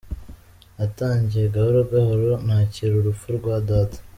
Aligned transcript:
Natangiye 0.75 1.45
gahoro 1.55 1.79
gahoro 1.91 2.31
nakira 2.45 2.93
urupfu 2.95 3.27
rwa 3.37 3.55
data. 3.69 3.99